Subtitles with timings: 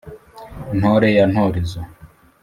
[0.77, 1.79] ntore ya ntorezo